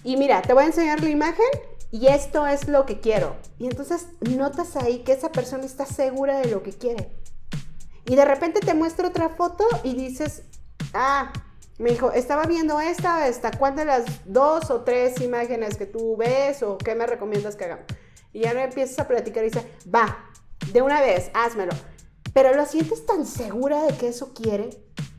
[0.03, 1.49] Y mira, te voy a enseñar la imagen
[1.89, 3.37] y esto es lo que quiero.
[3.59, 7.11] Y entonces notas ahí que esa persona está segura de lo que quiere.
[8.05, 10.43] Y de repente te muestra otra foto y dices,
[10.93, 11.31] ah,
[11.77, 16.15] me dijo, estaba viendo esta, esta, ¿cuál de las dos o tres imágenes que tú
[16.17, 17.85] ves o qué me recomiendas que hagamos?
[18.33, 20.29] Y ya empiezas a platicar y dice, va,
[20.71, 21.73] de una vez, házmelo.
[22.33, 24.69] Pero lo sientes tan segura de que eso quiere,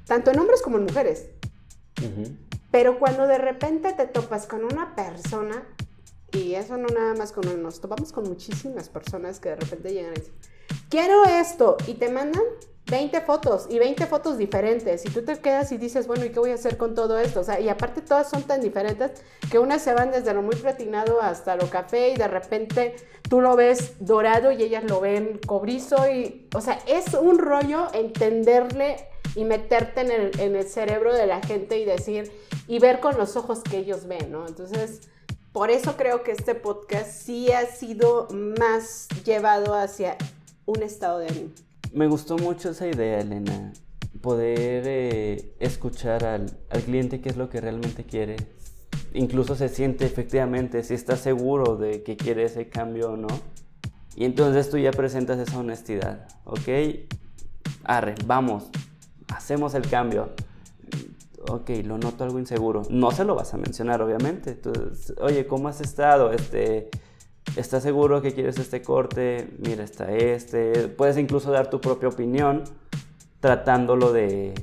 [0.07, 1.27] tanto en hombres como en mujeres.
[2.71, 5.63] Pero cuando de repente te topas con una persona,
[6.33, 9.93] y eso no nada más con uno, nos topamos con muchísimas personas que de repente
[9.93, 10.35] llegan y dicen,
[10.89, 12.43] quiero esto, y te mandan
[12.93, 16.39] 20 fotos y 20 fotos diferentes y tú te quedas y dices, bueno, ¿y qué
[16.39, 17.41] voy a hacer con todo esto?
[17.41, 19.13] O sea, y aparte todas son tan diferentes
[19.51, 22.97] que unas se van desde lo muy platinado hasta lo café y de repente
[23.31, 27.87] tú lo ves dorado y ellas lo ven cobrizo y, o sea, es un rollo
[27.95, 32.31] entenderle y meterte en el, en el cerebro de la gente y decir,
[32.69, 34.47] y ver con los ojos que ellos ven, ¿no?
[34.47, 35.01] Entonces,
[35.53, 40.19] por eso creo que este podcast sí ha sido más llevado hacia
[40.67, 41.53] un estado de ánimo.
[41.93, 43.73] Me gustó mucho esa idea, Elena.
[44.23, 46.47] Poder eh, escuchar al,
[46.85, 48.37] cliente qué es lo que realmente quiere.
[49.13, 53.29] Incluso se siente efectivamente si está seguro de que quiere ese cambio o no.
[54.17, 56.69] Y entonces tú ya presentas esa honestidad, ¿ok?
[57.85, 58.71] Arre, vamos,
[59.29, 60.31] hacemos el cambio.
[61.51, 62.83] Ok, lo noto algo inseguro.
[62.89, 64.59] No se lo vas a mencionar, obviamente.
[65.21, 66.33] Oye, ¿cómo has estado?
[66.33, 66.89] Este,
[67.57, 69.49] ¿Estás seguro que quieres este corte?
[69.59, 70.89] Mira, está este.
[70.89, 72.65] Puedes incluso dar tu propia opinión
[73.41, 74.55] tratándolo de,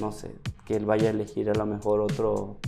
[0.00, 0.30] no sé,
[0.64, 2.58] que él vaya a elegir a lo mejor otro,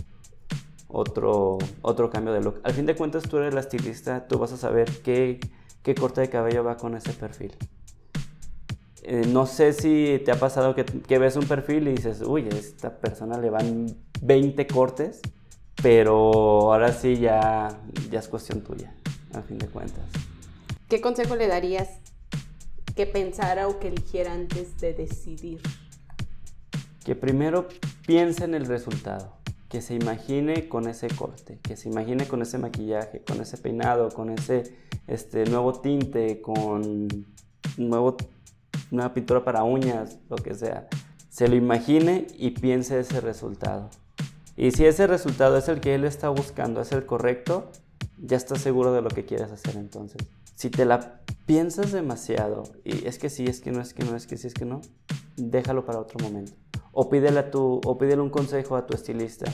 [0.87, 2.59] otro, otro cambio de look.
[2.63, 5.39] Al fin de cuentas, tú eres la estilista, tú vas a saber qué,
[5.81, 7.55] qué corte de cabello va con ese perfil.
[9.07, 12.55] Eh, no sé si te ha pasado que, ves un perfil y dices, uy, a
[12.55, 15.21] esta persona le van 20 cortes,
[15.81, 18.95] pero ahora sí ya, ya es cuestión tuya,
[19.35, 20.05] al fin de cuentas.
[20.89, 21.89] ¿Qué consejo le darías
[22.95, 25.61] que pensara o que eligiera antes de decidir?
[27.03, 27.67] Que primero
[28.05, 29.33] piense en el resultado,
[29.69, 34.09] que se imagine con ese corte, que se imagine con ese maquillaje, con ese peinado,
[34.09, 34.75] con ese
[35.07, 37.07] este, nuevo tinte, con
[37.77, 38.17] nuevo
[38.91, 40.87] una pintura para uñas, lo que sea.
[41.29, 43.89] Se lo imagine y piense ese resultado.
[44.55, 47.71] Y si ese resultado es el que él está buscando, es el correcto,
[48.17, 50.21] ya está seguro de lo que quieres hacer entonces.
[50.55, 54.15] Si te la piensas demasiado y es que sí, es que no, es que no,
[54.15, 54.81] es que sí, es que no,
[55.35, 56.53] déjalo para otro momento.
[56.91, 59.51] O pídele, a tu, o pídele un consejo a tu estilista.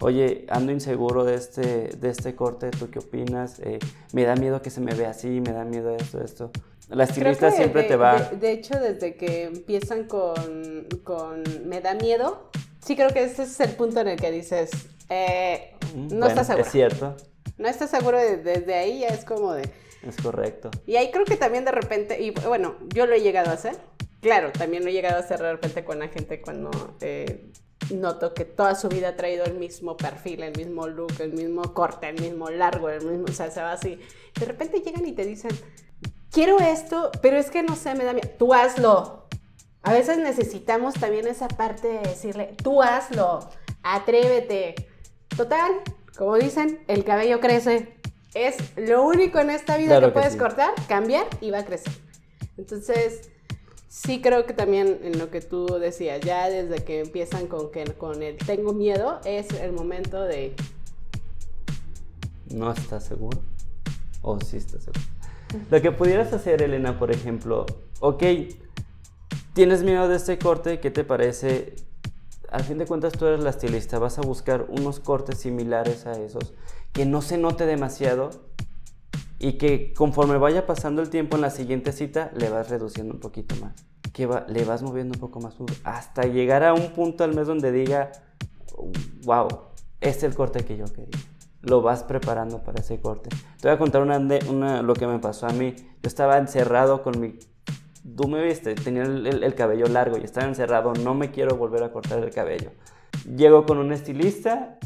[0.00, 3.58] Oye, ando inseguro de este, de este corte, ¿tú qué opinas?
[3.60, 3.78] Eh,
[4.12, 6.50] me da miedo que se me vea así, me da miedo esto, esto.
[6.88, 8.20] La estilista siempre te va...
[8.20, 12.50] De, hecho, desde que empiezan con, con, me da miedo,
[12.84, 14.70] sí creo que ese es el punto en el que dices,
[15.08, 16.66] eh, no estás seguro.
[16.66, 17.16] Es cierto.
[17.56, 19.70] No estás seguro, desde ahí ya es como de...
[20.06, 20.70] Es correcto.
[20.86, 23.76] Y ahí creo que también de repente, y bueno, yo lo he llegado a hacer.
[24.20, 27.50] Claro, también lo he llegado a hacer de repente con la gente cuando eh,
[27.92, 31.74] noto que toda su vida ha traído el mismo perfil, el mismo look, el mismo
[31.74, 33.98] corte, el mismo largo, el mismo, o sea, se va así.
[34.38, 35.50] De repente llegan y te dicen,
[36.30, 38.28] quiero esto, pero es que no sé, me da miedo.
[38.38, 39.28] Tú hazlo.
[39.82, 43.48] A veces necesitamos también esa parte de decirle, tú hazlo,
[43.82, 44.74] atrévete.
[45.36, 45.72] Total,
[46.16, 47.94] como dicen, el cabello crece.
[48.34, 51.92] Es lo único en esta vida que, puedes cortar, cambiar y va a crecer.
[52.56, 53.30] Entonces,
[53.88, 57.84] sí creo que también en lo que tú decías, ya desde que empiezan con, que,
[57.84, 60.54] con el tengo miedo, es el momento de...
[62.50, 63.40] ¿No estás seguro?
[64.22, 65.00] ¿O sí estás seguro?
[65.70, 67.66] Lo que pudieras hacer, Elena, por ejemplo,
[68.00, 68.22] ok,
[69.52, 71.76] tienes miedo de este corte, ¿qué te parece?
[72.54, 76.12] Al fin de cuentas tú eres la estilista, vas a buscar unos cortes similares a
[76.12, 76.54] esos,
[76.92, 78.30] que no se note demasiado
[79.40, 83.18] y que conforme vaya pasando el tiempo en la siguiente cita le vas reduciendo un
[83.18, 83.74] poquito más,
[84.12, 87.72] que le vas moviendo un poco más hasta llegar a un punto al mes donde
[87.72, 88.12] diga,
[89.24, 89.48] wow,
[90.00, 91.18] este es el corte que yo quería
[91.64, 93.30] lo vas preparando para ese corte.
[93.60, 95.74] Te voy a contar una, lo que me pasó a mí.
[95.76, 97.38] Yo estaba encerrado con mi...
[98.16, 101.92] Tú me viste, tenía el, cabello largo y estaba encerrado, no me quiero volver a
[101.92, 102.70] cortar el cabello.
[103.36, 104.78] Llego con un estilista,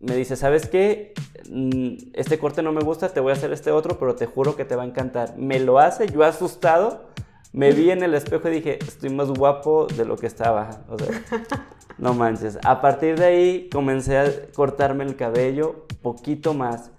[0.00, 1.14] me dice, ¿sabes qué?
[1.48, 4.56] Mm, este corte no me gusta, te voy a hacer este otro, pero te juro
[4.56, 5.36] que te va a encantar.
[5.38, 7.08] Me lo hace, yo asustado,
[7.52, 10.82] me vi en el espejo y dije, estoy más guapo de lo que estaba.
[10.88, 11.22] O sea,
[11.98, 12.58] no manches.
[12.64, 16.90] A partir de ahí comencé a cortarme el cabello poquito más,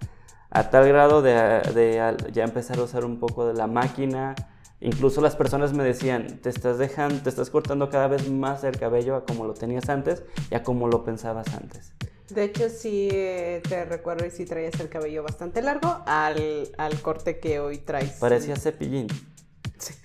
[0.50, 4.34] a tal grado de, ya empezar a usar un poco de la máquina.
[4.80, 8.78] Incluso las personas me decían, te estás dejando, te estás cortando cada vez más el
[8.78, 11.92] cabello a como lo tenías antes y a como lo pensabas antes.
[12.30, 17.00] De hecho, sí eh, te recuerdo y sí traías el cabello bastante largo al, al
[17.00, 18.18] corte que hoy traes.
[18.20, 19.08] Parecía cepillín.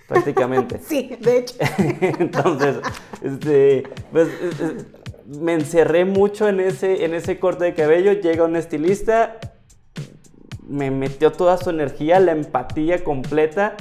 [0.08, 0.80] Prácticamente.
[0.86, 1.56] sí, de hecho.
[2.00, 2.76] Entonces,
[3.22, 4.28] este, pues,
[5.26, 8.12] me encerré mucho en ese, en ese corte de cabello.
[8.12, 9.38] Llega un estilista,
[10.66, 13.76] me metió toda su energía, la empatía completa.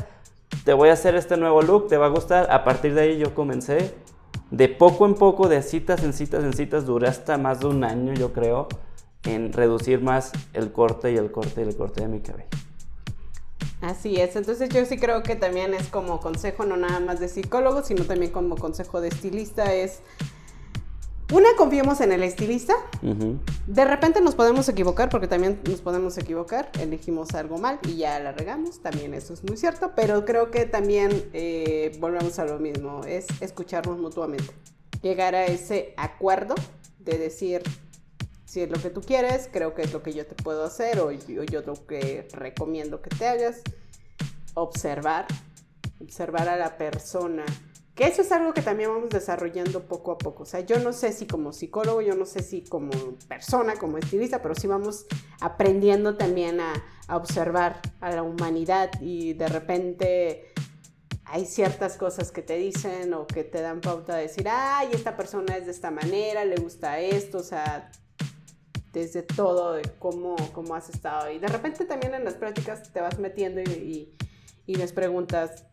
[0.64, 2.50] Te voy a hacer este nuevo look, te va a gustar.
[2.50, 3.94] A partir de ahí yo comencé
[4.50, 7.84] de poco en poco, de citas en citas en citas, duré hasta más de un
[7.84, 8.68] año, yo creo,
[9.24, 12.48] en reducir más el corte y el corte y el corte de mi cabello.
[13.82, 17.28] Así es, entonces yo sí creo que también es como consejo, no nada más de
[17.28, 20.00] psicólogo, sino también como consejo de estilista, es
[21.34, 22.76] una, confiemos en el estilista.
[23.66, 26.70] De repente nos podemos equivocar, porque también nos podemos equivocar.
[26.80, 28.82] Elegimos algo mal y ya la regamos.
[28.82, 29.94] También eso es muy cierto.
[29.96, 33.04] Pero creo que también eh, volvemos a lo mismo.
[33.06, 34.54] Es escucharnos mutuamente.
[35.02, 36.54] Llegar a ese acuerdo
[37.00, 37.64] de decir,
[38.46, 41.00] si es lo que tú quieres, creo que es lo que yo te puedo hacer
[41.00, 43.62] o yo, yo lo que recomiendo que te hagas.
[44.54, 45.26] Observar,
[46.00, 47.44] observar a la persona
[47.96, 50.44] Que eso es algo que también vamos desarrollando poco a poco.
[50.44, 52.90] O sea, yo no sé si como psicólogo, yo no sé si como
[53.28, 55.06] persona, como estilista, pero sí vamos
[55.42, 56.74] aprendiendo también a,
[57.10, 60.54] observar a la humanidad y de repente
[61.26, 65.18] hay ciertas cosas que te dicen o que te dan pauta de decir, ay, esta
[65.18, 67.92] persona es de esta manera, le gusta esto, o sea,
[68.94, 71.30] desde todo de cómo, cómo has estado.
[71.30, 74.16] Y de repente también en las prácticas te vas metiendo y
[74.66, 75.66] les preguntas,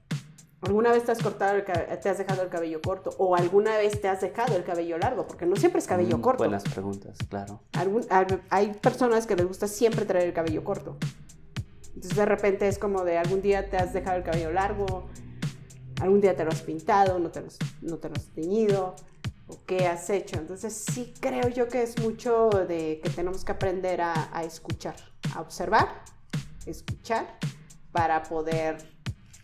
[0.63, 3.11] ¿Alguna vez te has cortado el te has dejado el cabello corto?
[3.17, 5.27] ¿O alguna vez te has dejado el cabello largo?
[5.27, 6.45] Porque no siempre es cabello mm, corto.
[6.45, 7.61] Buenas preguntas, claro.
[8.51, 10.99] hay personas que les gusta siempre traer el cabello corto.
[11.95, 15.07] Entonces de repente es como de algún día te has dejado el cabello largo,
[16.01, 17.49] algún día te lo has pintado, no te lo,
[17.81, 18.95] no te lo has teñido,
[19.49, 20.39] o qué has hecho.
[20.39, 24.97] Entonces sí creo yo que es mucho de que tenemos que aprender a, a escuchar,
[25.35, 26.05] a observar,
[26.67, 27.39] escuchar,
[27.93, 28.77] para poder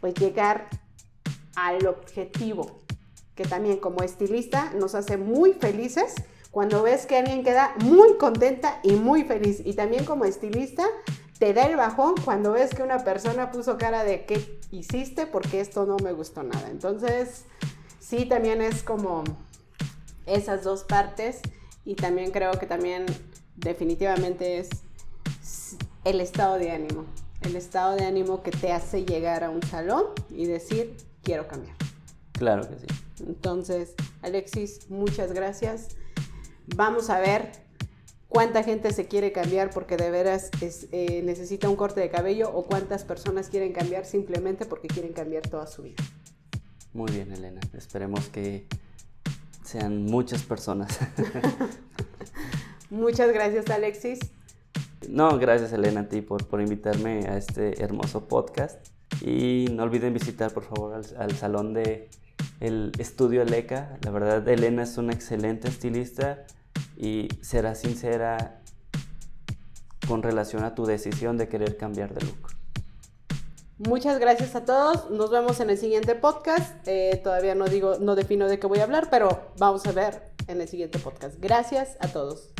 [0.01, 0.69] pues llegar
[1.57, 2.79] al objetivo,
[3.35, 6.15] que también como estilista nos hace muy felices
[6.51, 9.61] cuando ves que alguien queda muy contenta y muy feliz.
[9.65, 10.85] Y también como estilista
[11.39, 15.61] te da el bajón cuando ves que una persona puso cara de qué hiciste porque
[15.61, 16.71] esto no me gustó nada.
[16.71, 17.45] Entonces,
[18.01, 19.25] sí, también es como
[20.25, 21.41] esas dos partes
[21.85, 23.05] y también creo que también
[23.57, 24.71] definitivamente es
[26.05, 27.05] el estado de ánimo.
[27.43, 30.97] El estado de ánimo que te hace llegar a un salón y decir,
[31.27, 31.77] quiero cambiar.
[32.33, 32.87] Claro que sí.
[33.27, 35.97] Entonces, Alexis, muchas gracias.
[36.77, 37.51] Vamos a ver
[38.29, 42.65] cuánta gente se quiere cambiar porque de veras eh, necesita un corte de cabello o
[42.65, 45.97] cuántas personas quieren cambiar simplemente porque quieren cambiar toda su vida.
[46.93, 47.61] Muy bien, Elena.
[47.77, 48.67] Esperemos que
[49.65, 50.97] sean muchas personas.
[52.91, 54.21] muchas gracias, Alexis.
[55.09, 58.96] No, gracias, Elena, a ti por, por invitarme a este hermoso podcast.
[59.21, 62.09] Y no olviden visitar por favor al, salón de
[62.61, 63.99] el estudio Eleca.
[64.03, 66.45] La verdad, Elena es una excelente estilista
[66.97, 68.61] y será sincera
[70.07, 72.57] con relación a tu decisión de querer cambiar de look.
[73.79, 75.11] Muchas gracias a todos.
[75.11, 76.87] Nos vemos en el siguiente podcast.
[76.87, 80.23] Eh, todavía no digo, no defino de qué voy a hablar, pero vamos a ver
[80.47, 81.37] en el siguiente podcast.
[81.39, 82.53] Gracias a todos.